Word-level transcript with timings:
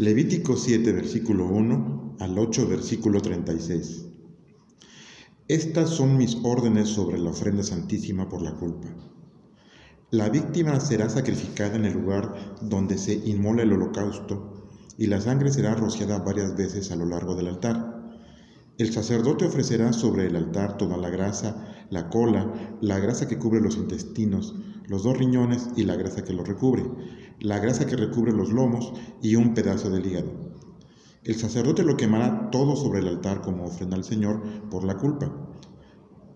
Levítico 0.00 0.56
7, 0.56 0.92
versículo 0.92 1.44
1 1.44 2.16
al 2.20 2.38
8, 2.38 2.66
versículo 2.66 3.20
36. 3.20 4.06
Estas 5.46 5.90
son 5.90 6.16
mis 6.16 6.38
órdenes 6.42 6.88
sobre 6.88 7.18
la 7.18 7.28
ofrenda 7.28 7.62
santísima 7.62 8.26
por 8.26 8.40
la 8.40 8.54
culpa. 8.54 8.88
La 10.10 10.30
víctima 10.30 10.80
será 10.80 11.10
sacrificada 11.10 11.76
en 11.76 11.84
el 11.84 11.92
lugar 11.92 12.34
donde 12.62 12.96
se 12.96 13.12
inmola 13.12 13.62
el 13.62 13.74
holocausto 13.74 14.64
y 14.96 15.06
la 15.06 15.20
sangre 15.20 15.52
será 15.52 15.74
rociada 15.74 16.20
varias 16.20 16.56
veces 16.56 16.90
a 16.90 16.96
lo 16.96 17.04
largo 17.04 17.34
del 17.34 17.48
altar. 17.48 18.16
El 18.78 18.94
sacerdote 18.94 19.44
ofrecerá 19.44 19.92
sobre 19.92 20.28
el 20.28 20.36
altar 20.36 20.78
toda 20.78 20.96
la 20.96 21.10
grasa, 21.10 21.76
la 21.90 22.08
cola, 22.08 22.78
la 22.80 22.98
grasa 23.00 23.28
que 23.28 23.38
cubre 23.38 23.60
los 23.60 23.76
intestinos, 23.76 24.54
los 24.90 25.04
dos 25.04 25.16
riñones 25.16 25.68
y 25.76 25.84
la 25.84 25.94
grasa 25.94 26.24
que 26.24 26.32
los 26.32 26.48
recubre, 26.48 26.82
la 27.38 27.60
grasa 27.60 27.86
que 27.86 27.94
recubre 27.94 28.32
los 28.32 28.50
lomos 28.50 28.92
y 29.22 29.36
un 29.36 29.54
pedazo 29.54 29.88
del 29.88 30.04
hígado. 30.04 30.32
El 31.22 31.36
sacerdote 31.36 31.84
lo 31.84 31.96
quemará 31.96 32.50
todo 32.50 32.74
sobre 32.74 32.98
el 32.98 33.06
altar 33.06 33.40
como 33.40 33.66
ofrenda 33.66 33.96
al 33.96 34.02
Señor 34.02 34.42
por 34.68 34.82
la 34.82 34.96
culpa. 34.96 35.32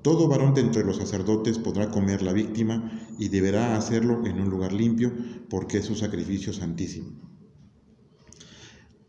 Todo 0.03 0.29
varón 0.29 0.55
de 0.55 0.61
entre 0.61 0.85
los 0.85 0.99
sacerdotes 0.99 1.59
podrá 1.59 1.91
comer 1.91 2.23
la 2.23 2.33
víctima 2.33 2.93
y 3.19 3.29
deberá 3.29 3.77
hacerlo 3.77 4.25
en 4.25 4.41
un 4.41 4.51
lugar 4.51 4.73
limpio 4.73 5.13
porque 5.51 5.79
es 5.79 5.87
su 5.87 5.97
sacrificio 5.97 6.53
santísimo. 6.53 7.11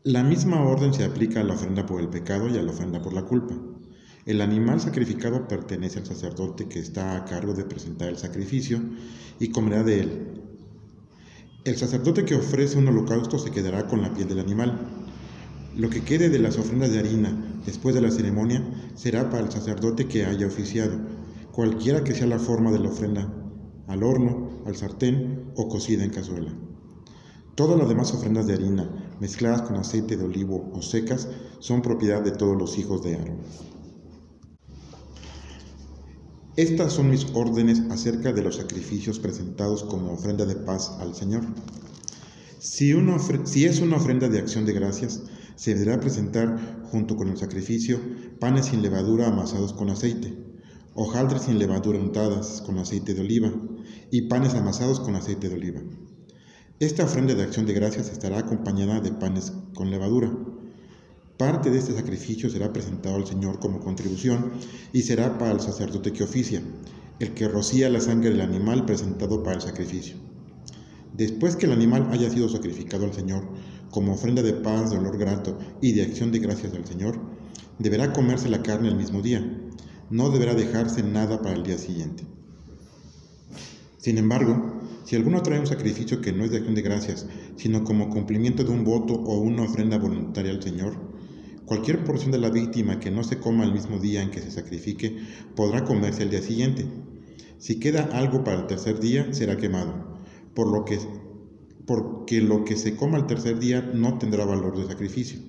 La 0.02 0.24
misma 0.24 0.64
orden 0.64 0.92
se 0.92 1.04
aplica 1.04 1.42
a 1.42 1.44
la 1.44 1.54
ofrenda 1.54 1.86
por 1.86 2.02
el 2.02 2.10
pecado 2.10 2.50
y 2.50 2.58
a 2.58 2.64
la 2.64 2.72
ofrenda 2.72 3.00
por 3.00 3.14
la 3.14 3.26
culpa. 3.26 3.54
El 4.26 4.42
animal 4.42 4.82
sacrificado 4.82 5.48
pertenece 5.48 6.00
al 6.00 6.08
sacerdote 6.08 6.68
que 6.68 6.80
está 6.80 7.16
a 7.16 7.26
cargo 7.26 7.54
de 7.54 7.64
presentar 7.64 8.10
el 8.10 8.18
sacrificio 8.18 8.82
y 9.40 9.50
comerá 9.50 9.84
de 9.84 10.00
él. 10.00 10.42
El 11.64 11.78
sacerdote 11.78 12.26
que 12.26 12.34
ofrece 12.34 12.80
un 12.80 12.88
holocausto 12.88 13.38
se 13.38 13.52
quedará 13.52 13.86
con 13.86 14.02
la 14.02 14.12
piel 14.16 14.28
del 14.28 14.40
animal. 14.40 14.80
Lo 15.78 15.92
que 15.92 16.02
quede 16.02 16.30
de 16.30 16.40
las 16.40 16.58
ofrendas 16.58 16.92
de 16.92 16.98
harina 16.98 17.60
después 17.68 17.94
de 17.94 18.02
la 18.02 18.10
ceremonia 18.10 18.68
será 18.96 19.30
para 19.30 19.46
el 19.46 19.52
sacerdote 19.52 20.08
que 20.08 20.26
haya 20.26 20.48
oficiado, 20.48 21.00
cualquiera 21.52 22.04
que 22.04 22.16
sea 22.16 22.26
la 22.26 22.40
forma 22.40 22.72
de 22.72 22.80
la 22.80 22.90
ofrenda, 22.90 23.32
al 23.86 24.02
horno, 24.02 24.64
al 24.66 24.76
sartén 24.76 25.52
o 25.56 25.70
cocida 25.70 26.04
en 26.04 26.10
cazuela. 26.10 26.52
Todas 27.54 27.78
las 27.78 27.88
demás 27.88 28.12
ofrendas 28.12 28.48
de 28.48 28.56
harina, 28.56 28.90
mezcladas 29.20 29.62
con 29.62 29.76
aceite 29.76 30.18
de 30.18 30.24
olivo 30.24 30.72
o 30.74 30.82
secas, 30.82 31.30
son 31.60 31.84
propiedad 31.84 32.24
de 32.24 32.32
todos 32.32 32.58
los 32.58 32.80
hijos 32.80 33.04
de 33.04 33.18
Aarón. 33.18 33.75
Estas 36.58 36.94
son 36.94 37.10
mis 37.10 37.28
órdenes 37.34 37.82
acerca 37.90 38.32
de 38.32 38.42
los 38.42 38.56
sacrificios 38.56 39.20
presentados 39.20 39.84
como 39.84 40.14
ofrenda 40.14 40.46
de 40.46 40.56
paz 40.56 40.90
al 41.02 41.14
Señor. 41.14 41.44
Si, 42.60 42.94
es 43.66 43.82
una 43.82 43.98
ofrenda 43.98 44.30
de 44.30 44.40
acción 44.40 44.66
de 44.66 44.72
gracias, 44.72 45.24
se 45.58 45.76
deberá 45.76 46.00
presentar 46.00 46.86
junto 46.90 47.18
con 47.18 47.28
el 47.28 47.38
sacrificio 47.38 48.00
panes 48.40 48.68
sin 48.68 48.82
levadura 48.82 49.28
amasados 49.28 49.74
con 49.74 49.90
aceite, 49.90 50.34
hojaldres 50.94 51.42
sin 51.42 51.60
levadura 51.60 52.00
untadas 52.00 52.62
con 52.66 52.78
aceite 52.78 53.14
de 53.14 53.20
oliva 53.22 53.54
y 54.10 54.30
panes 54.30 54.54
amasados 54.54 55.02
con 55.02 55.16
aceite 55.16 55.50
de 55.50 55.56
oliva. 55.56 55.82
Esta 56.80 57.04
ofrenda 57.04 57.34
de 57.34 57.44
acción 57.44 57.66
de 57.66 57.74
gracias 57.74 58.10
estará 58.10 58.40
acompañada 58.40 59.02
de 59.02 59.12
panes 59.12 59.52
con 59.74 59.92
levadura. 59.92 60.32
Parte 61.38 61.70
de 61.70 61.80
este 61.80 61.94
sacrificio 61.94 62.50
será 62.50 62.72
presentado 62.72 63.18
al 63.18 63.28
Señor 63.28 63.60
como 63.60 63.82
contribución 63.82 64.54
y 64.94 65.02
será 65.02 65.38
para 65.38 65.52
el 65.52 65.60
sacerdote 65.60 66.14
que 66.14 66.24
oficia, 66.24 66.62
el 67.20 67.34
que 67.34 67.50
rocía 67.50 67.90
la 67.90 68.00
sangre 68.00 68.30
del 68.30 68.40
animal 68.40 68.86
presentado 68.86 69.44
para 69.44 69.58
el 69.58 69.62
sacrificio. 69.62 70.16
Después 71.14 71.58
que 71.58 71.66
el 71.66 71.74
animal 71.74 72.08
haya 72.12 72.30
sido 72.30 72.48
sacrificado 72.48 73.04
al 73.04 73.14
Señor 73.14 73.44
como 73.92 74.14
ofrenda 74.14 74.44
de 74.44 74.54
paz, 74.54 74.92
de 74.92 74.98
olor 74.98 75.18
grato 75.18 75.58
y 75.82 75.92
de 75.92 76.04
acción 76.04 76.32
de 76.32 76.40
gracias 76.40 76.74
al 76.74 76.86
Señor, 76.86 77.20
deberá 77.80 78.14
comerse 78.14 78.48
la 78.48 78.64
carne 78.64 78.88
el 78.88 78.96
mismo 78.96 79.22
día. 79.22 79.46
No 80.10 80.30
deberá 80.30 80.54
dejarse 80.54 81.04
nada 81.04 81.42
para 81.42 81.56
el 81.56 81.64
día 81.64 81.78
siguiente. 81.78 82.24
Sin 83.98 84.18
embargo, 84.18 84.80
si 85.04 85.18
alguno 85.18 85.42
trae 85.42 85.60
un 85.60 85.68
sacrificio 85.68 86.22
que 86.22 86.32
no 86.32 86.46
es 86.46 86.52
de 86.52 86.58
acción 86.58 86.76
de 86.76 86.82
gracias, 86.82 87.28
sino 87.58 87.84
como 87.84 88.10
cumplimiento 88.10 88.64
de 88.64 88.72
un 88.72 88.86
voto 88.86 89.16
o 89.16 89.40
una 89.40 89.64
ofrenda 89.64 89.98
voluntaria 89.98 90.52
al 90.52 90.64
Señor, 90.64 91.15
cualquier 91.66 92.04
porción 92.04 92.32
de 92.32 92.38
la 92.38 92.50
víctima 92.50 93.00
que 93.00 93.12
no 93.12 93.24
se 93.24 93.40
coma 93.40 93.64
el 93.64 93.74
mismo 93.74 94.00
día 94.00 94.22
en 94.22 94.32
que 94.32 94.42
se 94.42 94.52
sacrifique 94.52 95.18
podrá 95.56 95.84
comerse 95.84 96.24
al 96.24 96.30
día 96.30 96.42
siguiente. 96.42 96.86
Si 97.58 97.80
queda 97.80 98.10
algo 98.14 98.44
para 98.44 98.60
el 98.62 98.68
tercer 98.68 99.00
día, 99.00 99.34
será 99.34 99.58
quemado, 99.58 100.20
por 100.54 100.72
lo 100.72 100.86
que, 100.86 101.00
porque 101.86 102.42
lo 102.42 102.64
que 102.64 102.76
se 102.76 102.96
coma 102.96 103.18
el 103.18 103.26
tercer 103.26 103.60
día 103.60 103.82
no 103.82 104.18
tendrá 104.18 104.46
valor 104.46 104.78
de 104.78 104.86
sacrificio. 104.86 105.40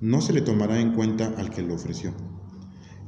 No 0.00 0.20
se 0.20 0.32
le 0.32 0.42
tomará 0.42 0.80
en 0.80 0.94
cuenta 0.94 1.34
al 1.36 1.50
que 1.50 1.62
lo 1.62 1.74
ofreció. 1.74 2.14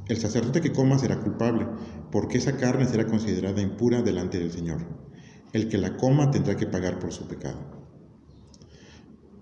El 0.07 0.17
sacerdote 0.17 0.61
que 0.61 0.73
coma 0.73 0.99
será 0.99 1.21
culpable, 1.21 1.65
porque 2.11 2.37
esa 2.37 2.57
carne 2.57 2.85
será 2.85 3.07
considerada 3.07 3.61
impura 3.61 4.01
delante 4.01 4.39
del 4.39 4.51
Señor. 4.51 4.85
El 5.53 5.69
que 5.69 5.77
la 5.77 5.95
coma 5.95 6.31
tendrá 6.31 6.57
que 6.57 6.67
pagar 6.67 6.99
por 6.99 7.13
su 7.13 7.27
pecado. 7.27 7.80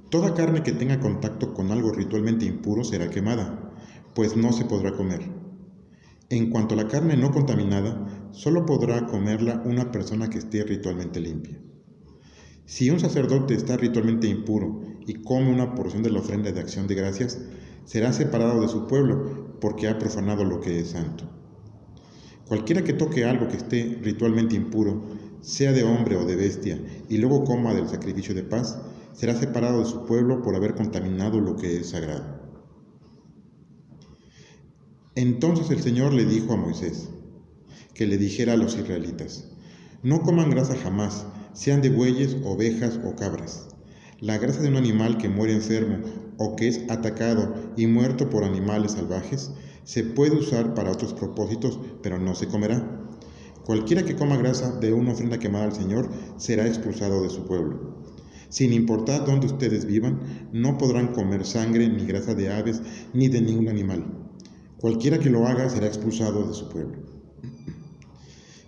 Toda 0.10 0.34
carne 0.34 0.64
que 0.64 0.72
tenga 0.72 1.00
contacto 1.00 1.54
con 1.54 1.72
algo 1.72 1.92
ritualmente 1.92 2.46
impuro 2.46 2.84
será 2.84 3.12
quemada, 3.12 3.72
pues 4.16 4.36
no 4.36 4.52
se 4.52 4.66
podrá 4.66 4.92
comer. 4.94 5.22
En 6.30 6.50
cuanto 6.50 6.74
a 6.74 6.78
la 6.78 6.88
carne 6.88 7.16
no 7.16 7.32
contaminada, 7.32 8.30
solo 8.32 8.66
podrá 8.66 9.06
comerla 9.06 9.62
una 9.66 9.92
persona 9.92 10.28
que 10.28 10.40
esté 10.40 10.64
ritualmente 10.64 11.20
limpia. 11.20 11.60
Si 12.66 12.90
un 12.90 13.00
sacerdote 13.00 13.54
está 13.54 13.78
ritualmente 13.78 14.28
impuro 14.28 14.82
y 15.06 15.14
come 15.22 15.52
una 15.52 15.76
porción 15.76 16.02
de 16.02 16.10
la 16.10 16.20
ofrenda 16.20 16.52
de 16.52 16.60
acción 16.60 16.88
de 16.88 16.96
gracias, 16.96 17.40
será 17.86 18.12
separado 18.12 18.62
de 18.62 18.68
su 18.68 18.88
pueblo 18.88 19.58
porque 19.62 19.88
ha 19.88 20.00
profanado 20.00 20.44
lo 20.44 20.60
que 20.60 20.80
es 20.80 20.90
santo. 20.90 21.30
Cualquiera 22.48 22.84
que 22.84 22.94
toque 22.94 23.26
algo 23.26 23.48
que 23.48 23.58
esté 23.58 24.00
ritualmente 24.02 24.56
impuro 24.56 25.04
sea 25.42 25.72
de 25.72 25.84
hombre 25.84 26.16
o 26.16 26.26
de 26.26 26.36
bestia, 26.36 26.80
y 27.08 27.18
luego 27.18 27.44
coma 27.44 27.74
del 27.74 27.88
sacrificio 27.88 28.34
de 28.34 28.44
paz, 28.44 28.80
será 29.14 29.36
separado 29.36 29.80
de 29.80 29.86
su 29.86 30.06
pueblo 30.06 30.42
por 30.42 30.56
haber 30.56 30.76
contaminado 30.76 31.40
lo 31.40 31.56
que 31.56 31.78
es 31.78 31.90
sagrado. 31.90 32.40
Entonces 35.16 35.70
el 35.72 35.82
Señor 35.82 36.14
le 36.14 36.26
dijo 36.26 36.54
a 36.54 36.58
Moisés 36.58 37.10
que 37.94 38.08
le 38.08 38.18
dijera 38.18 38.54
a 38.54 38.58
los 38.58 38.78
israelitas, 38.78 39.50
no 40.02 40.22
coman 40.22 40.50
grasa 40.50 40.76
jamás, 40.76 41.26
sean 41.54 41.82
de 41.82 41.90
bueyes, 41.90 42.38
ovejas 42.46 43.00
o 43.04 43.16
cabras. 43.16 43.68
La 44.22 44.38
grasa 44.38 44.62
de 44.62 44.70
un 44.70 44.78
animal 44.78 45.18
que 45.18 45.28
muere 45.28 45.54
enfermo 45.54 45.98
o 46.38 46.56
que 46.56 46.70
es 46.70 46.90
atacado 46.90 47.54
y 47.76 47.88
muerto 47.88 48.30
por 48.30 48.44
animales 48.46 48.94
salvajes 48.94 49.52
se 49.84 50.04
puede 50.04 50.38
usar 50.38 50.74
para 50.74 50.92
otros 50.92 51.14
propósitos, 51.14 51.80
pero 52.02 52.18
no 52.18 52.36
se 52.36 52.48
comerá. 52.48 53.10
Cualquiera 53.66 54.04
que 54.04 54.16
coma 54.16 54.38
grasa 54.38 54.72
de 54.80 54.94
una 54.94 55.12
ofrenda 55.12 55.38
quemada 55.38 55.66
al 55.66 55.74
Señor 55.74 56.10
será 56.38 56.66
expulsado 56.66 57.24
de 57.24 57.30
su 57.30 57.46
pueblo. 57.46 58.09
Sin 58.50 58.74
importar 58.74 59.26
dónde 59.26 59.48
ustedes 59.48 59.86
vivan, 59.86 60.50
no 60.52 60.78
podrán 60.78 61.14
comer 61.14 61.46
sangre 61.46 61.88
ni 61.88 62.06
grasa 62.06 62.34
de 62.34 62.52
aves 62.52 62.82
ni 63.14 63.28
de 63.28 63.42
ningún 63.42 63.70
animal. 63.70 64.06
Cualquiera 64.80 65.20
que 65.20 65.30
lo 65.30 65.48
haga 65.48 65.70
será 65.70 65.88
expulsado 65.88 66.48
de 66.48 66.54
su 66.54 66.68
pueblo. 66.70 66.98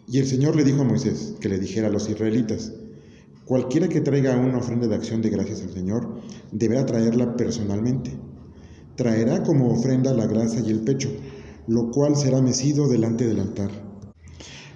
Y 0.08 0.19
el 0.19 0.28
Señor 0.28 0.56
le 0.56 0.64
dijo 0.64 0.81
a 0.81 0.86
Moisés 0.86 1.36
que 1.40 1.50
le 1.50 1.58
dijera 1.58 1.88
a 1.88 1.92
los 1.92 2.09
israelitas, 2.09 2.74
cualquiera 3.46 3.88
que 3.88 4.02
traiga 4.02 4.36
una 4.36 4.58
ofrenda 4.58 4.88
de 4.88 4.96
acción 4.96 5.22
de 5.22 5.30
gracias 5.30 5.62
al 5.62 5.72
Señor, 5.72 6.22
deberá 6.52 6.86
traerla 6.86 7.36
personalmente. 7.36 8.12
Traerá 8.96 9.42
como 9.44 9.72
ofrenda 9.72 10.13
la 10.13 10.28
grasa 10.28 10.59
y 10.59 10.69
el 10.69 10.81
pecho, 10.81 11.09
lo 11.68 11.92
cual 11.92 12.18
será 12.18 12.42
mecido 12.42 12.88
delante 12.88 13.25
del 13.25 13.40
altar. 13.40 13.72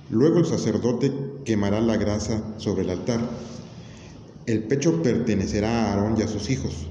Luego 0.10 0.40
el 0.40 0.46
sacerdote 0.46 1.12
quemará 1.44 1.82
la 1.82 1.98
grasa 1.98 2.54
sobre 2.58 2.84
el 2.84 2.92
altar. 2.92 3.20
El 4.48 4.62
pecho 4.66 5.02
pertenecerá 5.02 5.70
a 5.70 5.94
Aarón 5.94 6.20
y 6.20 6.22
a 6.22 6.28
sus 6.28 6.52
hijos. 6.52 6.86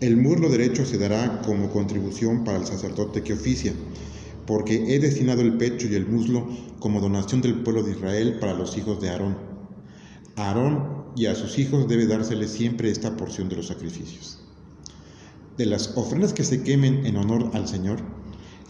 El 0.00 0.16
muslo 0.16 0.48
derecho 0.48 0.86
se 0.86 0.96
dará 0.96 1.42
como 1.42 1.70
contribución 1.70 2.42
para 2.42 2.56
el 2.56 2.64
sacerdote 2.64 3.22
que 3.22 3.34
oficia, 3.34 3.74
porque 4.46 4.94
he 4.94 4.98
destinado 4.98 5.42
el 5.42 5.58
pecho 5.58 5.88
y 5.88 5.94
el 5.94 6.06
muslo 6.06 6.48
como 6.78 7.02
donación 7.02 7.42
del 7.42 7.62
pueblo 7.62 7.82
de 7.82 7.90
Israel 7.90 8.38
para 8.40 8.54
los 8.54 8.78
hijos 8.78 8.98
de 9.02 9.10
Aarón. 9.10 9.36
A 10.36 10.48
Aarón 10.48 11.04
y 11.14 11.26
a 11.26 11.34
sus 11.34 11.58
hijos 11.58 11.86
debe 11.86 12.06
dársele 12.06 12.48
siempre 12.48 12.90
esta 12.90 13.14
porción 13.14 13.50
de 13.50 13.56
los 13.56 13.66
sacrificios. 13.66 14.40
De 15.58 15.66
las 15.66 15.94
ofrendas 15.98 16.32
que 16.32 16.44
se 16.44 16.62
quemen 16.62 17.04
en 17.04 17.18
honor 17.18 17.50
al 17.52 17.68
Señor, 17.68 17.98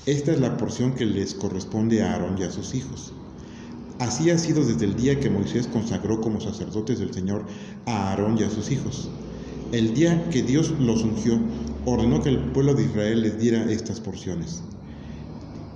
esta 0.04 0.32
es 0.32 0.40
la 0.40 0.56
porción 0.56 0.96
que 0.96 1.06
les 1.06 1.32
corresponde 1.34 2.02
a 2.02 2.14
Aarón 2.14 2.38
y 2.38 2.42
a 2.42 2.50
sus 2.50 2.74
hijos 2.74 3.14
Así 4.00 4.30
ha 4.30 4.38
sido 4.38 4.64
desde 4.64 4.86
el 4.86 4.96
día 4.96 5.20
que 5.20 5.30
Moisés 5.30 5.68
consagró 5.68 6.20
como 6.20 6.40
sacerdotes 6.40 6.98
del 6.98 7.14
Señor 7.14 7.46
a 7.86 8.10
Aarón 8.10 8.36
y 8.38 8.42
a 8.42 8.50
sus 8.50 8.70
hijos. 8.72 9.08
El 9.70 9.94
día 9.94 10.28
que 10.30 10.42
Dios 10.42 10.72
los 10.80 11.04
ungió, 11.04 11.38
ordenó 11.84 12.20
que 12.22 12.30
el 12.30 12.38
pueblo 12.52 12.74
de 12.74 12.84
Israel 12.84 13.22
les 13.22 13.38
diera 13.38 13.70
estas 13.70 14.00
porciones. 14.00 14.62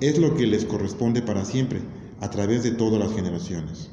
Es 0.00 0.19
lo 0.19 0.35
que 0.35 0.47
les 0.47 0.65
corresponde 0.65 1.23
para 1.23 1.44
siempre, 1.44 1.81
a 2.20 2.31
través 2.31 2.65
de 2.65 2.73
todas 2.73 2.99
las 2.99 3.15
generaciones. 3.15 3.91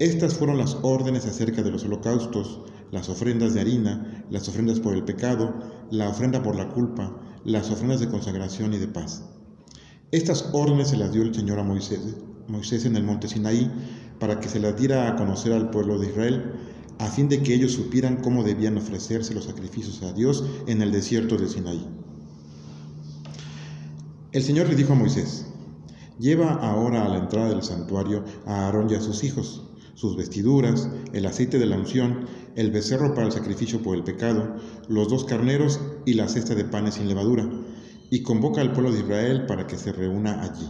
Estas 0.00 0.34
fueron 0.34 0.58
las 0.58 0.76
órdenes 0.82 1.26
acerca 1.26 1.62
de 1.62 1.70
los 1.70 1.84
holocaustos, 1.84 2.60
las 2.90 3.08
ofrendas 3.08 3.54
de 3.54 3.60
harina, 3.60 4.24
las 4.30 4.48
ofrendas 4.48 4.80
por 4.80 4.94
el 4.94 5.04
pecado, 5.04 5.54
la 5.90 6.08
ofrenda 6.08 6.42
por 6.42 6.56
la 6.56 6.68
culpa, 6.68 7.16
las 7.44 7.70
ofrendas 7.70 8.00
de 8.00 8.08
consagración 8.08 8.74
y 8.74 8.78
de 8.78 8.88
paz. 8.88 9.24
Estas 10.10 10.50
órdenes 10.52 10.88
se 10.88 10.96
las 10.96 11.12
dio 11.12 11.22
el 11.22 11.34
Señor 11.34 11.58
a 11.58 11.64
Moisés, 11.64 12.16
Moisés 12.48 12.84
en 12.86 12.96
el 12.96 13.04
monte 13.04 13.28
Sinaí 13.28 13.70
para 14.18 14.40
que 14.40 14.48
se 14.48 14.58
las 14.58 14.76
diera 14.76 15.08
a 15.08 15.16
conocer 15.16 15.52
al 15.52 15.70
pueblo 15.70 15.98
de 15.98 16.08
Israel, 16.08 16.52
a 16.98 17.06
fin 17.06 17.28
de 17.28 17.42
que 17.42 17.54
ellos 17.54 17.72
supieran 17.72 18.16
cómo 18.16 18.42
debían 18.42 18.76
ofrecerse 18.76 19.34
los 19.34 19.44
sacrificios 19.44 20.02
a 20.02 20.12
Dios 20.12 20.44
en 20.66 20.82
el 20.82 20.90
desierto 20.90 21.36
de 21.36 21.48
Sinaí. 21.48 21.86
El 24.32 24.42
Señor 24.42 24.68
le 24.68 24.76
dijo 24.76 24.92
a 24.92 24.96
Moisés, 24.96 25.46
lleva 26.18 26.54
ahora 26.54 27.04
a 27.04 27.08
la 27.08 27.18
entrada 27.18 27.50
del 27.50 27.62
santuario 27.62 28.24
a 28.46 28.66
Aarón 28.66 28.90
y 28.90 28.94
a 28.94 29.00
sus 29.00 29.22
hijos, 29.24 29.62
sus 29.94 30.16
vestiduras, 30.16 30.88
el 31.12 31.26
aceite 31.26 31.58
de 31.58 31.66
la 31.66 31.76
unción, 31.76 32.26
el 32.56 32.70
becerro 32.70 33.14
para 33.14 33.26
el 33.26 33.32
sacrificio 33.32 33.82
por 33.82 33.96
el 33.96 34.04
pecado, 34.04 34.56
los 34.88 35.08
dos 35.08 35.24
carneros 35.24 35.80
y 36.06 36.14
la 36.14 36.28
cesta 36.28 36.54
de 36.54 36.64
panes 36.64 36.94
sin 36.94 37.08
levadura, 37.08 37.48
y 38.10 38.22
convoca 38.22 38.60
al 38.60 38.72
pueblo 38.72 38.92
de 38.92 39.00
Israel 39.00 39.46
para 39.46 39.66
que 39.66 39.76
se 39.76 39.92
reúna 39.92 40.42
allí. 40.42 40.68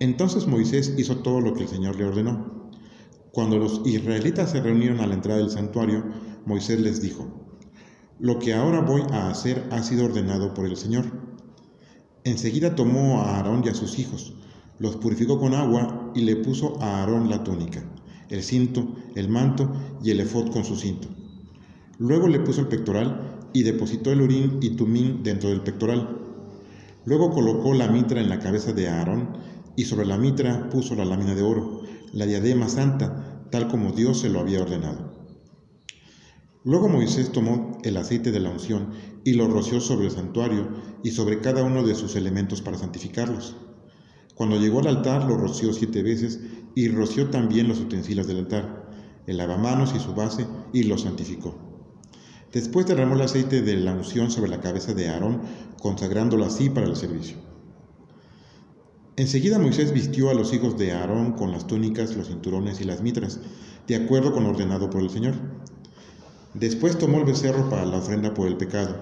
Entonces 0.00 0.46
Moisés 0.46 0.94
hizo 0.96 1.18
todo 1.18 1.40
lo 1.40 1.54
que 1.54 1.62
el 1.62 1.68
Señor 1.68 1.96
le 1.96 2.04
ordenó. 2.04 2.70
Cuando 3.32 3.58
los 3.58 3.82
israelitas 3.84 4.50
se 4.50 4.60
reunieron 4.60 5.00
a 5.00 5.06
la 5.06 5.14
entrada 5.14 5.40
del 5.40 5.50
santuario, 5.50 6.04
Moisés 6.46 6.80
les 6.80 7.02
dijo, 7.02 7.26
Lo 8.18 8.38
que 8.38 8.54
ahora 8.54 8.80
voy 8.80 9.02
a 9.10 9.28
hacer 9.28 9.66
ha 9.70 9.82
sido 9.82 10.06
ordenado 10.06 10.54
por 10.54 10.66
el 10.66 10.76
Señor. 10.76 11.04
Enseguida 12.24 12.74
tomó 12.74 13.20
a 13.20 13.36
Aarón 13.36 13.62
y 13.64 13.68
a 13.68 13.74
sus 13.74 13.98
hijos, 13.98 14.34
los 14.78 14.96
purificó 14.96 15.38
con 15.38 15.54
agua 15.54 16.12
y 16.14 16.22
le 16.22 16.36
puso 16.36 16.80
a 16.80 17.00
Aarón 17.00 17.28
la 17.28 17.42
túnica, 17.42 17.82
el 18.28 18.42
cinto, 18.42 18.94
el 19.14 19.28
manto 19.28 19.72
y 20.02 20.10
el 20.10 20.20
efod 20.20 20.50
con 20.50 20.64
su 20.64 20.76
cinto. 20.76 21.08
Luego 21.98 22.28
le 22.28 22.40
puso 22.40 22.60
el 22.60 22.68
pectoral 22.68 23.48
y 23.52 23.62
depositó 23.62 24.12
el 24.12 24.22
urín 24.22 24.58
y 24.60 24.70
tumín 24.70 25.22
dentro 25.22 25.48
del 25.50 25.62
pectoral. 25.62 26.16
Luego 27.04 27.30
colocó 27.30 27.74
la 27.74 27.88
mitra 27.88 28.20
en 28.20 28.28
la 28.28 28.38
cabeza 28.38 28.72
de 28.72 28.88
Aarón 28.88 29.30
y 29.78 29.84
sobre 29.84 30.06
la 30.06 30.18
mitra 30.18 30.68
puso 30.70 30.96
la 30.96 31.04
lámina 31.04 31.36
de 31.36 31.42
oro, 31.42 31.82
la 32.12 32.26
diadema 32.26 32.68
santa, 32.68 33.44
tal 33.52 33.68
como 33.68 33.92
Dios 33.92 34.18
se 34.18 34.28
lo 34.28 34.40
había 34.40 34.60
ordenado. 34.60 35.12
Luego 36.64 36.88
Moisés 36.88 37.30
tomó 37.30 37.78
el 37.84 37.96
aceite 37.96 38.32
de 38.32 38.40
la 38.40 38.50
unción 38.50 38.88
y 39.22 39.34
lo 39.34 39.46
roció 39.46 39.80
sobre 39.80 40.06
el 40.06 40.10
santuario 40.10 40.68
y 41.04 41.12
sobre 41.12 41.40
cada 41.40 41.62
uno 41.62 41.84
de 41.84 41.94
sus 41.94 42.16
elementos 42.16 42.60
para 42.60 42.76
santificarlos. 42.76 43.54
Cuando 44.34 44.58
llegó 44.58 44.80
al 44.80 44.88
altar 44.88 45.28
lo 45.28 45.36
roció 45.36 45.72
siete 45.72 46.02
veces 46.02 46.40
y 46.74 46.88
roció 46.88 47.30
también 47.30 47.68
los 47.68 47.78
utensilios 47.78 48.26
del 48.26 48.38
altar, 48.38 48.90
el 49.28 49.36
lavamanos 49.36 49.94
y 49.94 50.00
su 50.00 50.12
base, 50.12 50.44
y 50.72 50.82
lo 50.82 50.98
santificó. 50.98 51.56
Después 52.52 52.84
derramó 52.84 53.14
el 53.14 53.20
aceite 53.20 53.62
de 53.62 53.76
la 53.76 53.92
unción 53.92 54.32
sobre 54.32 54.50
la 54.50 54.60
cabeza 54.60 54.92
de 54.92 55.08
Aarón, 55.08 55.40
consagrándolo 55.80 56.44
así 56.44 56.68
para 56.68 56.88
el 56.88 56.96
servicio. 56.96 57.36
Enseguida 59.18 59.58
Moisés 59.58 59.92
vistió 59.92 60.30
a 60.30 60.34
los 60.34 60.54
hijos 60.54 60.78
de 60.78 60.92
Aarón 60.92 61.32
con 61.32 61.50
las 61.50 61.66
túnicas, 61.66 62.14
los 62.14 62.28
cinturones 62.28 62.80
y 62.80 62.84
las 62.84 63.02
mitras, 63.02 63.40
de 63.88 63.96
acuerdo 63.96 64.32
con 64.32 64.44
lo 64.44 64.50
ordenado 64.50 64.90
por 64.90 65.02
el 65.02 65.10
Señor. 65.10 65.34
Después 66.54 66.96
tomó 66.98 67.18
el 67.18 67.24
becerro 67.24 67.68
para 67.68 67.84
la 67.84 67.96
ofrenda 67.96 68.32
por 68.32 68.46
el 68.46 68.56
pecado. 68.56 68.94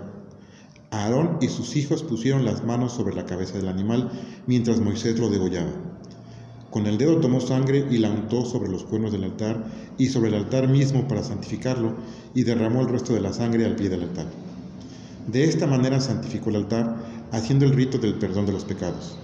Aarón 0.91 1.37
y 1.43 1.49
sus 1.49 1.77
hijos 1.77 2.03
pusieron 2.03 2.47
las 2.47 2.65
manos 2.65 2.95
sobre 2.95 3.15
la 3.15 3.27
cabeza 3.27 3.59
del 3.59 3.69
animal 3.69 4.11
mientras 4.47 4.81
Moisés 4.81 5.19
lo 5.19 5.29
degollaba. 5.29 5.73
Con 6.71 6.87
el 6.87 6.97
dedo 6.97 7.21
tomó 7.21 7.43
sangre 7.43 7.87
y 7.91 7.99
la 7.99 8.09
untó 8.09 8.47
sobre 8.47 8.71
los 8.71 8.85
cuernos 8.85 9.13
del 9.13 9.25
altar 9.25 9.67
y 9.99 10.07
sobre 10.07 10.31
el 10.31 10.37
altar 10.37 10.67
mismo 10.67 11.07
para 11.09 11.23
santificarlo 11.23 11.93
y 12.35 12.45
derramó 12.45 12.81
el 12.81 12.89
resto 12.89 13.13
de 13.13 13.21
la 13.21 13.35
sangre 13.35 13.67
al 13.67 13.77
pie 13.77 13.91
del 13.91 14.05
altar. 14.05 14.29
De 15.27 15.45
esta 15.45 15.67
manera 15.67 16.01
santificó 16.01 16.49
el 16.49 16.57
altar, 16.57 17.05
haciendo 17.33 17.67
el 17.67 17.73
rito 17.73 17.99
del 17.99 18.15
perdón 18.15 18.47
de 18.47 18.53
los 18.53 18.65
pecados. 18.65 19.19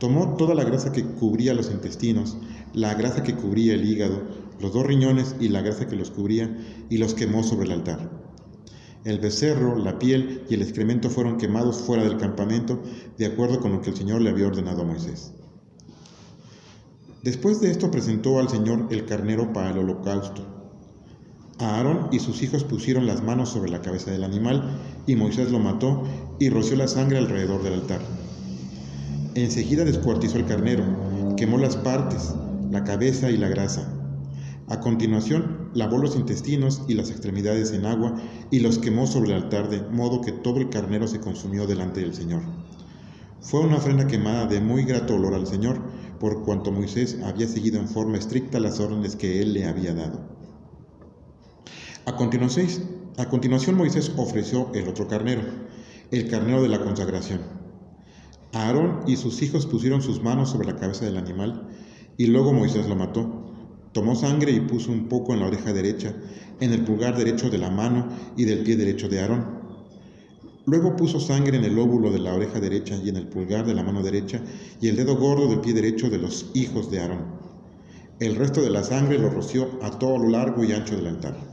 Tomó 0.00 0.34
toda 0.36 0.54
la 0.54 0.64
grasa 0.64 0.92
que 0.92 1.04
cubría 1.04 1.52
los 1.52 1.70
intestinos, 1.70 2.38
la 2.72 2.94
grasa 2.94 3.22
que 3.22 3.34
cubría 3.34 3.74
el 3.74 3.84
hígado, 3.84 4.22
los 4.58 4.72
dos 4.72 4.86
riñones 4.86 5.36
y 5.38 5.50
la 5.50 5.60
grasa 5.60 5.88
que 5.88 5.94
los 5.94 6.10
cubría, 6.10 6.56
y 6.88 6.96
los 6.96 7.12
quemó 7.12 7.42
sobre 7.42 7.66
el 7.66 7.72
altar. 7.72 8.10
El 9.04 9.18
becerro, 9.18 9.76
la 9.76 9.98
piel 9.98 10.44
y 10.48 10.54
el 10.54 10.62
excremento 10.62 11.10
fueron 11.10 11.36
quemados 11.36 11.82
fuera 11.82 12.02
del 12.02 12.16
campamento, 12.16 12.82
de 13.18 13.26
acuerdo 13.26 13.60
con 13.60 13.72
lo 13.72 13.82
que 13.82 13.90
el 13.90 13.96
Señor 13.96 14.22
le 14.22 14.30
había 14.30 14.46
ordenado 14.46 14.80
a 14.80 14.86
Moisés. 14.86 15.34
Después 17.22 17.60
de 17.60 17.70
esto 17.70 17.90
presentó 17.90 18.38
al 18.38 18.48
Señor 18.48 18.86
el 18.90 19.04
carnero 19.04 19.52
para 19.52 19.68
el 19.68 19.80
holocausto. 19.80 20.46
Aarón 21.58 22.08
y 22.10 22.20
sus 22.20 22.42
hijos 22.42 22.64
pusieron 22.64 23.06
las 23.06 23.22
manos 23.22 23.50
sobre 23.50 23.70
la 23.70 23.82
cabeza 23.82 24.10
del 24.10 24.24
animal, 24.24 24.80
y 25.06 25.14
Moisés 25.14 25.50
lo 25.52 25.58
mató 25.58 26.04
y 26.38 26.48
roció 26.48 26.76
la 26.76 26.88
sangre 26.88 27.18
alrededor 27.18 27.62
del 27.62 27.74
altar. 27.74 28.00
Enseguida 29.36 29.84
descuartizó 29.84 30.38
el 30.38 30.46
carnero, 30.46 30.84
quemó 31.36 31.56
las 31.56 31.76
partes, 31.76 32.34
la 32.70 32.82
cabeza 32.82 33.30
y 33.30 33.36
la 33.36 33.48
grasa. 33.48 33.88
A 34.68 34.80
continuación, 34.80 35.70
lavó 35.72 35.98
los 35.98 36.16
intestinos 36.16 36.82
y 36.88 36.94
las 36.94 37.10
extremidades 37.10 37.72
en 37.72 37.86
agua 37.86 38.16
y 38.50 38.58
los 38.58 38.78
quemó 38.78 39.06
sobre 39.06 39.30
el 39.30 39.44
altar 39.44 39.68
de 39.68 39.82
modo 39.82 40.20
que 40.20 40.32
todo 40.32 40.58
el 40.58 40.68
carnero 40.68 41.06
se 41.06 41.20
consumió 41.20 41.68
delante 41.68 42.00
del 42.00 42.12
Señor. 42.12 42.42
Fue 43.40 43.60
una 43.60 43.76
ofrenda 43.76 44.08
quemada 44.08 44.46
de 44.46 44.60
muy 44.60 44.84
grato 44.84 45.14
olor 45.14 45.34
al 45.34 45.46
Señor, 45.46 45.80
por 46.18 46.44
cuanto 46.44 46.72
Moisés 46.72 47.18
había 47.24 47.46
seguido 47.46 47.78
en 47.78 47.88
forma 47.88 48.18
estricta 48.18 48.58
las 48.58 48.80
órdenes 48.80 49.14
que 49.14 49.40
él 49.40 49.52
le 49.52 49.66
había 49.66 49.94
dado. 49.94 50.20
A 52.04 52.16
continuación, 52.16 52.66
a 53.16 53.28
continuación 53.28 53.76
Moisés 53.76 54.12
ofreció 54.16 54.72
el 54.74 54.88
otro 54.88 55.06
carnero, 55.06 55.42
el 56.10 56.28
carnero 56.28 56.62
de 56.62 56.68
la 56.68 56.80
consagración. 56.80 57.59
Aarón 58.52 59.00
y 59.06 59.16
sus 59.16 59.42
hijos 59.42 59.66
pusieron 59.66 60.02
sus 60.02 60.22
manos 60.22 60.50
sobre 60.50 60.66
la 60.66 60.76
cabeza 60.76 61.04
del 61.04 61.16
animal 61.16 61.68
y 62.16 62.26
luego 62.26 62.52
Moisés 62.52 62.88
lo 62.88 62.96
mató. 62.96 63.52
Tomó 63.92 64.14
sangre 64.14 64.52
y 64.52 64.60
puso 64.60 64.90
un 64.92 65.08
poco 65.08 65.32
en 65.32 65.40
la 65.40 65.46
oreja 65.46 65.72
derecha, 65.72 66.14
en 66.60 66.72
el 66.72 66.84
pulgar 66.84 67.16
derecho 67.16 67.48
de 67.48 67.58
la 67.58 67.70
mano 67.70 68.08
y 68.36 68.44
del 68.44 68.62
pie 68.62 68.76
derecho 68.76 69.08
de 69.08 69.20
Aarón. 69.20 69.60
Luego 70.66 70.94
puso 70.96 71.18
sangre 71.18 71.56
en 71.56 71.64
el 71.64 71.78
óvulo 71.78 72.10
de 72.10 72.18
la 72.18 72.34
oreja 72.34 72.60
derecha 72.60 72.96
y 72.96 73.08
en 73.08 73.16
el 73.16 73.28
pulgar 73.28 73.66
de 73.66 73.74
la 73.74 73.82
mano 73.82 74.02
derecha 74.02 74.40
y 74.80 74.88
el 74.88 74.96
dedo 74.96 75.16
gordo 75.16 75.48
del 75.48 75.60
pie 75.60 75.72
derecho 75.72 76.10
de 76.10 76.18
los 76.18 76.50
hijos 76.54 76.90
de 76.90 77.00
Aarón. 77.00 77.24
El 78.20 78.36
resto 78.36 78.60
de 78.60 78.70
la 78.70 78.84
sangre 78.84 79.18
lo 79.18 79.30
roció 79.30 79.78
a 79.82 79.90
todo 79.98 80.18
lo 80.18 80.28
largo 80.28 80.62
y 80.62 80.72
ancho 80.72 80.94
del 80.94 81.06
altar. 81.06 81.49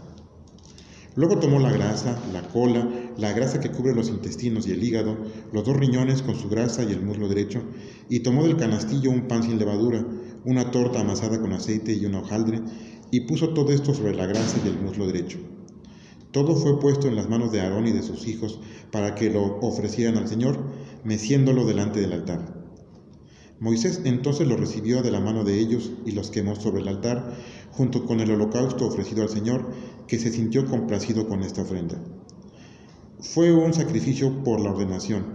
Luego 1.17 1.39
tomó 1.39 1.57
la 1.57 1.71
grasa, 1.71 2.21
la 2.31 2.43
cola, 2.43 2.87
la 3.17 3.33
grasa 3.33 3.59
que 3.59 3.71
cubre 3.71 3.95
los 3.95 4.09
intestinos 4.09 4.67
y 4.67 4.71
el 4.71 4.83
hígado, 4.83 5.17
los 5.51 5.65
dos 5.65 5.75
riñones 5.75 6.21
con 6.21 6.35
su 6.35 6.47
grasa 6.47 6.83
y 6.83 6.91
el 6.91 7.01
muslo 7.01 7.27
derecho, 7.27 7.63
y 8.07 8.19
tomó 8.19 8.43
del 8.43 8.55
canastillo 8.55 9.09
un 9.09 9.27
pan 9.27 9.41
sin 9.41 9.57
levadura, 9.57 10.05
una 10.45 10.69
torta 10.69 11.01
amasada 11.01 11.41
con 11.41 11.53
aceite 11.53 11.91
y 11.91 12.05
una 12.05 12.19
hojaldre, 12.19 12.61
y 13.09 13.21
puso 13.21 13.49
todo 13.49 13.71
esto 13.71 13.95
sobre 13.95 14.13
la 14.13 14.27
grasa 14.27 14.59
y 14.63 14.67
el 14.67 14.79
muslo 14.79 15.07
derecho. 15.07 15.39
Todo 16.29 16.55
fue 16.55 16.79
puesto 16.79 17.07
en 17.07 17.15
las 17.15 17.27
manos 17.27 17.51
de 17.51 17.61
Aarón 17.61 17.87
y 17.87 17.93
de 17.93 18.03
sus 18.03 18.27
hijos 18.27 18.59
para 18.91 19.15
que 19.15 19.31
lo 19.31 19.57
ofrecieran 19.61 20.17
al 20.17 20.27
Señor, 20.27 20.59
meciéndolo 21.03 21.65
delante 21.65 21.99
del 21.99 22.13
altar. 22.13 22.57
Moisés 23.59 24.01
entonces 24.05 24.47
lo 24.47 24.55
recibió 24.55 25.01
de 25.01 25.09
la 25.09 25.19
mano 25.19 25.43
de 25.43 25.59
ellos 25.59 25.93
y 26.05 26.11
los 26.11 26.29
quemó 26.29 26.55
sobre 26.55 26.81
el 26.81 26.87
altar, 26.87 27.33
junto 27.77 28.05
con 28.05 28.19
el 28.19 28.31
holocausto 28.31 28.87
ofrecido 28.87 29.21
al 29.21 29.29
Señor, 29.29 29.63
que 30.07 30.17
se 30.17 30.31
sintió 30.31 30.65
complacido 30.65 31.27
con 31.27 31.43
esta 31.43 31.61
ofrenda. 31.61 31.95
Fue 33.19 33.53
un 33.53 33.71
sacrificio 33.71 34.43
por 34.43 34.59
la 34.59 34.71
ordenación, 34.71 35.25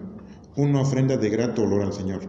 una 0.57 0.81
ofrenda 0.81 1.17
de 1.17 1.31
grato 1.31 1.63
olor 1.63 1.83
al 1.83 1.93
Señor. 1.93 2.23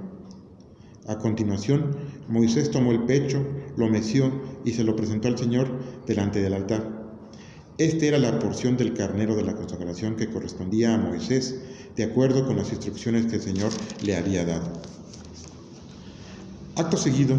A 1.07 1.17
continuación, 1.17 1.95
Moisés 2.29 2.69
tomó 2.69 2.91
el 2.91 3.03
pecho, 3.05 3.43
lo 3.75 3.87
meció 3.87 4.31
y 4.63 4.71
se 4.71 4.83
lo 4.83 4.95
presentó 4.95 5.29
al 5.29 5.37
Señor 5.37 5.67
delante 6.05 6.41
del 6.41 6.53
altar. 6.53 7.03
Esta 7.79 8.05
era 8.05 8.19
la 8.19 8.37
porción 8.37 8.77
del 8.77 8.93
carnero 8.93 9.35
de 9.35 9.43
la 9.43 9.55
consagración 9.55 10.15
que 10.15 10.29
correspondía 10.29 10.93
a 10.93 10.97
Moisés, 10.99 11.59
de 11.95 12.03
acuerdo 12.03 12.45
con 12.45 12.55
las 12.55 12.71
instrucciones 12.71 13.25
que 13.25 13.37
el 13.37 13.41
Señor 13.41 13.71
le 14.03 14.15
había 14.15 14.45
dado. 14.45 14.73
Acto 16.75 16.97
seguido, 16.97 17.37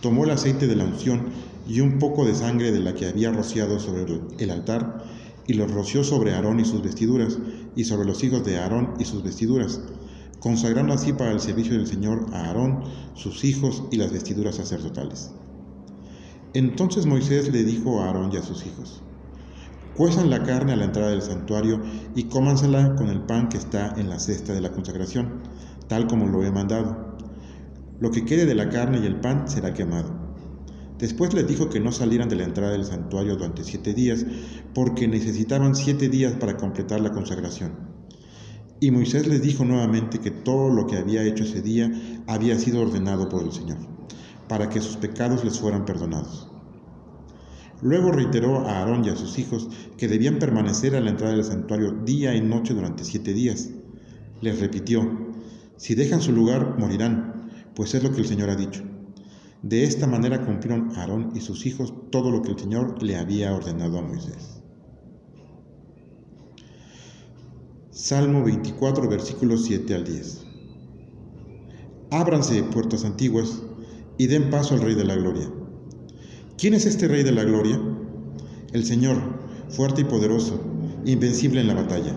tomó 0.00 0.24
el 0.24 0.30
aceite 0.30 0.66
de 0.66 0.76
la 0.76 0.84
unción 0.84 1.43
y 1.66 1.80
un 1.80 1.98
poco 1.98 2.24
de 2.24 2.34
sangre 2.34 2.72
de 2.72 2.80
la 2.80 2.94
que 2.94 3.06
había 3.06 3.32
rociado 3.32 3.78
sobre 3.78 4.20
el 4.38 4.50
altar, 4.50 5.04
y 5.46 5.54
lo 5.54 5.66
roció 5.66 6.04
sobre 6.04 6.34
Aarón 6.34 6.60
y 6.60 6.64
sus 6.64 6.82
vestiduras, 6.82 7.38
y 7.76 7.84
sobre 7.84 8.06
los 8.06 8.22
hijos 8.24 8.44
de 8.44 8.58
Aarón 8.58 8.94
y 8.98 9.04
sus 9.04 9.22
vestiduras, 9.22 9.80
consagrando 10.40 10.94
así 10.94 11.12
para 11.12 11.32
el 11.32 11.40
servicio 11.40 11.74
del 11.74 11.86
Señor 11.86 12.26
a 12.32 12.46
Aarón, 12.46 12.84
sus 13.14 13.44
hijos 13.44 13.84
y 13.90 13.96
las 13.96 14.12
vestiduras 14.12 14.56
sacerdotales. 14.56 15.32
Entonces 16.54 17.06
Moisés 17.06 17.52
le 17.52 17.64
dijo 17.64 18.00
a 18.00 18.06
Aarón 18.06 18.32
y 18.32 18.36
a 18.36 18.42
sus 18.42 18.64
hijos, 18.66 19.02
Cuezan 19.96 20.28
la 20.28 20.42
carne 20.42 20.72
a 20.72 20.76
la 20.76 20.86
entrada 20.86 21.10
del 21.10 21.22
santuario 21.22 21.80
y 22.16 22.24
cómansela 22.24 22.96
con 22.96 23.08
el 23.08 23.20
pan 23.20 23.48
que 23.48 23.58
está 23.58 23.94
en 23.96 24.10
la 24.10 24.18
cesta 24.18 24.52
de 24.52 24.60
la 24.60 24.72
consagración, 24.72 25.42
tal 25.88 26.08
como 26.08 26.26
lo 26.26 26.42
he 26.42 26.50
mandado 26.50 27.14
lo 28.00 28.10
que 28.10 28.24
quede 28.24 28.44
de 28.44 28.54
la 28.54 28.68
carne 28.68 28.98
y 28.98 29.06
el 29.06 29.20
pan 29.20 29.48
será 29.48 29.72
quemado. 29.72 30.23
Después 30.98 31.34
les 31.34 31.46
dijo 31.48 31.68
que 31.68 31.80
no 31.80 31.90
salieran 31.90 32.28
de 32.28 32.36
la 32.36 32.44
entrada 32.44 32.72
del 32.72 32.84
santuario 32.84 33.34
durante 33.34 33.64
siete 33.64 33.94
días, 33.94 34.24
porque 34.74 35.08
necesitaban 35.08 35.74
siete 35.74 36.08
días 36.08 36.34
para 36.34 36.56
completar 36.56 37.00
la 37.00 37.10
consagración. 37.10 37.72
Y 38.80 38.90
Moisés 38.90 39.26
les 39.26 39.42
dijo 39.42 39.64
nuevamente 39.64 40.20
que 40.20 40.30
todo 40.30 40.68
lo 40.70 40.86
que 40.86 40.96
había 40.96 41.24
hecho 41.24 41.44
ese 41.44 41.62
día 41.62 41.90
había 42.26 42.58
sido 42.58 42.82
ordenado 42.82 43.28
por 43.28 43.42
el 43.42 43.52
Señor, 43.52 43.78
para 44.48 44.68
que 44.68 44.80
sus 44.80 44.96
pecados 44.96 45.44
les 45.44 45.58
fueran 45.58 45.84
perdonados. 45.84 46.48
Luego 47.82 48.12
reiteró 48.12 48.66
a 48.66 48.78
Aarón 48.78 49.04
y 49.04 49.08
a 49.08 49.16
sus 49.16 49.38
hijos 49.38 49.68
que 49.98 50.08
debían 50.08 50.38
permanecer 50.38 50.94
a 50.94 51.00
la 51.00 51.10
entrada 51.10 51.34
del 51.34 51.44
santuario 51.44 51.90
día 52.04 52.34
y 52.34 52.40
noche 52.40 52.72
durante 52.72 53.04
siete 53.04 53.34
días. 53.34 53.70
Les 54.40 54.60
repitió, 54.60 55.34
si 55.76 55.94
dejan 55.94 56.20
su 56.20 56.32
lugar, 56.32 56.78
morirán, 56.78 57.50
pues 57.74 57.94
es 57.94 58.02
lo 58.04 58.12
que 58.12 58.20
el 58.20 58.26
Señor 58.26 58.48
ha 58.50 58.56
dicho. 58.56 58.93
De 59.64 59.82
esta 59.82 60.06
manera 60.06 60.44
cumplieron 60.44 60.94
Aarón 60.94 61.32
y 61.34 61.40
sus 61.40 61.64
hijos 61.64 61.94
todo 62.10 62.30
lo 62.30 62.42
que 62.42 62.50
el 62.50 62.58
Señor 62.58 63.02
le 63.02 63.16
había 63.16 63.54
ordenado 63.54 63.98
a 63.98 64.02
Moisés. 64.02 64.60
Salmo 67.90 68.44
24, 68.44 69.08
versículos 69.08 69.64
7 69.64 69.94
al 69.94 70.04
10. 70.04 70.44
Ábranse 72.10 72.62
puertas 72.64 73.06
antiguas 73.06 73.62
y 74.18 74.26
den 74.26 74.50
paso 74.50 74.74
al 74.74 74.82
Rey 74.82 74.94
de 74.94 75.04
la 75.04 75.14
Gloria. 75.14 75.50
¿Quién 76.58 76.74
es 76.74 76.84
este 76.84 77.08
Rey 77.08 77.22
de 77.22 77.32
la 77.32 77.44
Gloria? 77.44 77.80
El 78.74 78.84
Señor, 78.84 79.16
fuerte 79.70 80.02
y 80.02 80.04
poderoso, 80.04 80.60
invencible 81.06 81.62
en 81.62 81.68
la 81.68 81.74
batalla. 81.74 82.14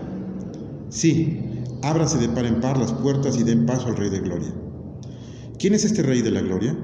Sí, 0.90 1.40
ábranse 1.82 2.18
de 2.18 2.28
par 2.28 2.44
en 2.44 2.60
par 2.60 2.76
las 2.76 2.92
puertas 2.92 3.38
y 3.38 3.42
den 3.42 3.64
paso 3.64 3.88
al 3.88 3.96
Rey 3.96 4.10
de 4.10 4.20
Gloria. 4.20 4.52
¿Quién 5.58 5.72
es 5.72 5.86
este 5.86 6.02
Rey 6.02 6.20
de 6.20 6.30
la 6.30 6.42
Gloria? 6.42 6.76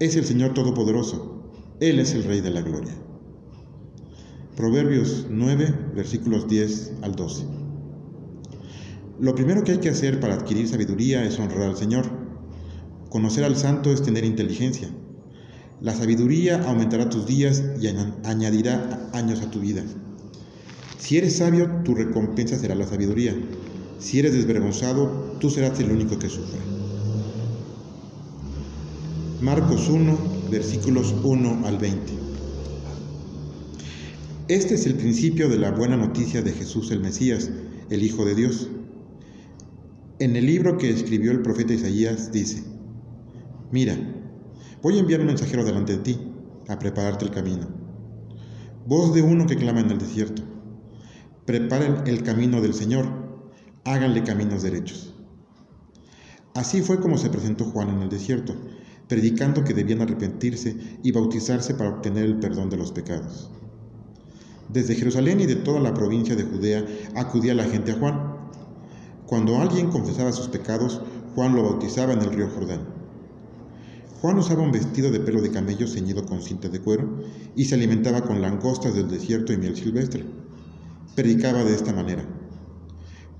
Es 0.00 0.16
el 0.16 0.24
Señor 0.24 0.54
Todopoderoso. 0.54 1.42
Él 1.78 1.98
es 1.98 2.14
el 2.14 2.24
Rey 2.24 2.40
de 2.40 2.50
la 2.50 2.62
Gloria. 2.62 2.94
Proverbios 4.56 5.26
9, 5.28 5.74
versículos 5.94 6.48
10 6.48 6.92
al 7.02 7.14
12. 7.14 7.44
Lo 9.20 9.34
primero 9.34 9.62
que 9.62 9.72
hay 9.72 9.78
que 9.78 9.90
hacer 9.90 10.18
para 10.18 10.34
adquirir 10.34 10.66
sabiduría 10.68 11.22
es 11.24 11.38
honrar 11.38 11.68
al 11.68 11.76
Señor. 11.76 12.06
Conocer 13.10 13.44
al 13.44 13.56
Santo 13.56 13.92
es 13.92 14.02
tener 14.02 14.24
inteligencia. 14.24 14.88
La 15.82 15.94
sabiduría 15.94 16.62
aumentará 16.62 17.10
tus 17.10 17.26
días 17.26 17.62
y 17.78 17.88
añadirá 18.24 19.10
años 19.12 19.42
a 19.42 19.50
tu 19.50 19.60
vida. 19.60 19.82
Si 20.98 21.18
eres 21.18 21.36
sabio, 21.36 21.82
tu 21.84 21.94
recompensa 21.94 22.58
será 22.58 22.74
la 22.74 22.86
sabiduría. 22.86 23.34
Si 23.98 24.18
eres 24.18 24.32
desvergonzado, 24.32 25.36
tú 25.40 25.50
serás 25.50 25.78
el 25.78 25.90
único 25.90 26.18
que 26.18 26.30
sufre. 26.30 26.58
Marcos 29.40 29.88
1, 29.88 30.18
versículos 30.50 31.14
1 31.24 31.66
al 31.66 31.78
20. 31.78 32.12
Este 34.48 34.74
es 34.74 34.84
el 34.84 34.96
principio 34.96 35.48
de 35.48 35.56
la 35.56 35.70
buena 35.70 35.96
noticia 35.96 36.42
de 36.42 36.52
Jesús 36.52 36.90
el 36.90 37.00
Mesías, 37.00 37.50
el 37.88 38.02
Hijo 38.02 38.26
de 38.26 38.34
Dios. 38.34 38.68
En 40.18 40.36
el 40.36 40.44
libro 40.44 40.76
que 40.76 40.90
escribió 40.90 41.30
el 41.32 41.40
profeta 41.40 41.72
Isaías 41.72 42.30
dice, 42.32 42.62
Mira, 43.72 43.96
voy 44.82 44.98
a 44.98 45.00
enviar 45.00 45.20
un 45.20 45.28
mensajero 45.28 45.64
delante 45.64 45.96
de 45.96 46.02
ti, 46.02 46.18
a 46.68 46.78
prepararte 46.78 47.24
el 47.24 47.30
camino. 47.30 47.66
Voz 48.86 49.14
de 49.14 49.22
uno 49.22 49.46
que 49.46 49.56
clama 49.56 49.80
en 49.80 49.90
el 49.90 49.98
desierto. 49.98 50.42
Preparen 51.46 52.06
el 52.06 52.22
camino 52.24 52.60
del 52.60 52.74
Señor, 52.74 53.06
háganle 53.84 54.22
caminos 54.22 54.62
derechos. 54.62 55.14
Así 56.54 56.82
fue 56.82 57.00
como 57.00 57.16
se 57.16 57.30
presentó 57.30 57.64
Juan 57.64 57.88
en 57.88 58.02
el 58.02 58.10
desierto, 58.10 58.54
predicando 59.10 59.64
que 59.64 59.74
debían 59.74 60.02
arrepentirse 60.02 60.76
y 61.02 61.10
bautizarse 61.10 61.74
para 61.74 61.90
obtener 61.90 62.26
el 62.26 62.38
perdón 62.38 62.70
de 62.70 62.76
los 62.76 62.92
pecados. 62.92 63.50
Desde 64.72 64.94
Jerusalén 64.94 65.40
y 65.40 65.46
de 65.46 65.56
toda 65.56 65.80
la 65.80 65.92
provincia 65.92 66.36
de 66.36 66.44
Judea 66.44 66.86
acudía 67.16 67.56
la 67.56 67.64
gente 67.64 67.90
a 67.90 67.98
Juan. 67.98 68.36
Cuando 69.26 69.58
alguien 69.58 69.90
confesaba 69.90 70.30
sus 70.30 70.46
pecados, 70.46 71.02
Juan 71.34 71.56
lo 71.56 71.64
bautizaba 71.64 72.12
en 72.12 72.20
el 72.20 72.32
río 72.32 72.50
Jordán. 72.50 72.86
Juan 74.20 74.38
usaba 74.38 74.62
un 74.62 74.70
vestido 74.70 75.10
de 75.10 75.18
pelo 75.18 75.42
de 75.42 75.50
camello 75.50 75.88
ceñido 75.88 76.24
con 76.24 76.40
cinta 76.40 76.68
de 76.68 76.78
cuero 76.78 77.24
y 77.56 77.64
se 77.64 77.74
alimentaba 77.74 78.22
con 78.22 78.40
langostas 78.40 78.94
del 78.94 79.08
desierto 79.08 79.52
y 79.52 79.56
miel 79.56 79.74
silvestre. 79.74 80.24
Predicaba 81.16 81.64
de 81.64 81.74
esta 81.74 81.92
manera. 81.92 82.24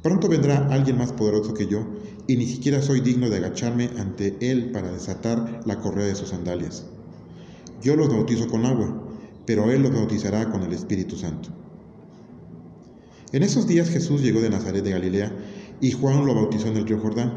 Pronto 0.02 0.28
vendrá 0.28 0.66
alguien 0.70 0.98
más 0.98 1.12
poderoso 1.12 1.54
que 1.54 1.68
yo 1.68 1.86
y 2.30 2.36
ni 2.36 2.46
siquiera 2.46 2.80
soy 2.80 3.00
digno 3.00 3.28
de 3.28 3.38
agacharme 3.38 3.90
ante 3.98 4.36
Él 4.40 4.70
para 4.70 4.92
desatar 4.92 5.62
la 5.66 5.80
correa 5.80 6.06
de 6.06 6.14
sus 6.14 6.28
sandalias. 6.28 6.86
Yo 7.82 7.96
los 7.96 8.08
bautizo 8.08 8.46
con 8.46 8.66
agua, 8.66 9.02
pero 9.46 9.68
Él 9.72 9.82
los 9.82 9.92
bautizará 9.92 10.48
con 10.48 10.62
el 10.62 10.72
Espíritu 10.72 11.16
Santo. 11.16 11.48
En 13.32 13.42
esos 13.42 13.66
días 13.66 13.88
Jesús 13.88 14.22
llegó 14.22 14.40
de 14.40 14.48
Nazaret 14.48 14.84
de 14.84 14.92
Galilea 14.92 15.32
y 15.80 15.90
Juan 15.90 16.24
lo 16.24 16.36
bautizó 16.36 16.68
en 16.68 16.76
el 16.76 16.86
río 16.86 17.00
Jordán. 17.00 17.32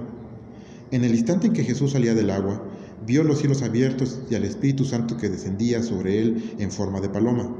En 0.91 1.03
el 1.03 1.15
instante 1.15 1.47
en 1.47 1.53
que 1.53 1.63
Jesús 1.63 1.93
salía 1.93 2.13
del 2.13 2.29
agua, 2.29 2.63
vio 3.03 3.23
los 3.23 3.39
cielos 3.39 3.63
abiertos 3.63 4.21
y 4.29 4.35
al 4.35 4.43
Espíritu 4.43 4.85
Santo 4.85 5.17
que 5.17 5.27
descendía 5.27 5.81
sobre 5.81 6.21
él 6.21 6.53
en 6.59 6.69
forma 6.69 7.01
de 7.01 7.09
paloma. 7.09 7.51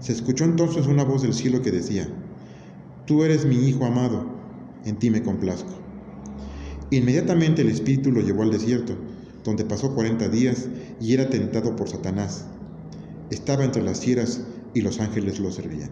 Se 0.00 0.12
escuchó 0.12 0.44
entonces 0.44 0.86
una 0.86 1.04
voz 1.04 1.22
del 1.22 1.32
cielo 1.32 1.62
que 1.62 1.70
decía, 1.70 2.06
Tú 3.06 3.24
eres 3.24 3.46
mi 3.46 3.56
Hijo 3.56 3.86
amado, 3.86 4.26
en 4.84 4.98
ti 4.98 5.08
me 5.08 5.22
complazco. 5.22 5.81
Inmediatamente 6.92 7.62
el 7.62 7.70
espíritu 7.70 8.12
lo 8.12 8.20
llevó 8.20 8.42
al 8.42 8.50
desierto, 8.50 8.94
donde 9.44 9.64
pasó 9.64 9.94
cuarenta 9.94 10.28
días 10.28 10.66
y 11.00 11.14
era 11.14 11.30
tentado 11.30 11.74
por 11.74 11.88
Satanás. 11.88 12.44
Estaba 13.30 13.64
entre 13.64 13.82
las 13.82 14.00
fieras 14.00 14.42
y 14.74 14.82
los 14.82 15.00
ángeles 15.00 15.40
lo 15.40 15.50
servían. 15.50 15.88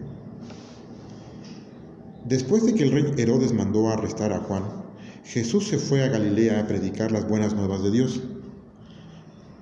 Después 2.23 2.67
de 2.67 2.75
que 2.75 2.83
el 2.83 2.91
rey 2.91 3.13
Herodes 3.17 3.51
mandó 3.51 3.89
a 3.89 3.93
arrestar 3.93 4.31
a 4.31 4.41
Juan, 4.41 4.61
Jesús 5.23 5.69
se 5.69 5.79
fue 5.79 6.03
a 6.03 6.09
Galilea 6.09 6.59
a 6.59 6.67
predicar 6.67 7.11
las 7.11 7.27
buenas 7.27 7.55
nuevas 7.55 7.81
de 7.81 7.89
Dios. 7.89 8.21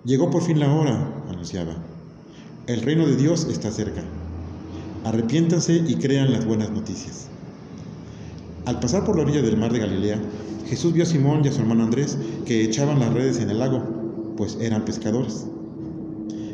Llegó 0.04 0.30
por 0.30 0.44
fin 0.44 0.60
la 0.60 0.74
hora, 0.74 1.24
anunciaba. 1.30 1.78
El 2.68 2.82
reino 2.82 3.08
de 3.08 3.16
Dios 3.16 3.48
está 3.50 3.72
cerca. 3.72 4.04
Arrepiéntanse 5.06 5.86
y 5.88 5.96
crean 5.96 6.34
las 6.34 6.46
buenas 6.46 6.70
noticias. 6.70 7.28
Al 8.66 8.82
pasar 8.82 9.06
por 9.06 9.16
la 9.16 9.24
orilla 9.24 9.42
del 9.42 9.56
mar 9.56 9.72
de 9.72 9.80
Galilea, 9.80 10.20
Jesús 10.70 10.94
vio 10.94 11.02
a 11.02 11.08
Simón 11.08 11.42
y 11.44 11.48
a 11.48 11.52
su 11.52 11.62
hermano 11.62 11.84
Andrés 11.84 12.16
que 12.46 12.64
echaban 12.64 13.00
las 13.00 13.12
redes 13.12 13.40
en 13.40 13.50
el 13.50 13.58
lago, 13.58 14.36
pues 14.38 14.56
eran 14.62 14.86
pescadores. 14.86 15.48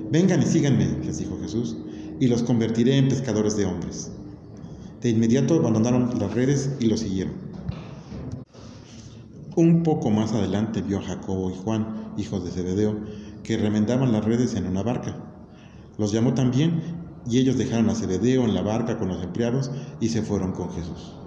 Vengan 0.09 0.41
y 0.41 0.45
síganme, 0.45 0.87
les 1.03 1.17
dijo 1.17 1.37
Jesús, 1.41 1.75
y 2.21 2.27
los 2.27 2.41
convertiré 2.41 2.97
en 2.97 3.09
pescadores 3.09 3.57
de 3.57 3.65
hombres. 3.65 4.09
De 5.01 5.09
inmediato 5.09 5.55
abandonaron 5.55 6.17
las 6.17 6.33
redes 6.33 6.69
y 6.79 6.85
lo 6.85 6.95
siguieron. 6.95 7.33
Un 9.57 9.83
poco 9.83 10.09
más 10.11 10.31
adelante 10.31 10.81
vio 10.81 10.99
a 10.99 11.01
Jacobo 11.01 11.51
y 11.51 11.55
Juan, 11.55 12.13
hijos 12.17 12.45
de 12.45 12.51
Zebedeo, 12.51 12.95
que 13.43 13.57
remendaban 13.57 14.13
las 14.13 14.23
redes 14.23 14.55
en 14.55 14.65
una 14.65 14.81
barca. 14.81 15.17
Los 15.97 16.13
llamó 16.13 16.33
también 16.33 16.81
y 17.29 17.39
ellos 17.39 17.57
dejaron 17.57 17.89
a 17.89 17.95
Zebedeo 17.95 18.45
en 18.45 18.53
la 18.53 18.61
barca 18.61 18.97
con 18.97 19.09
los 19.09 19.21
empleados 19.21 19.71
y 19.99 20.07
se 20.07 20.21
fueron 20.21 20.53
con 20.53 20.71
Jesús. 20.71 21.24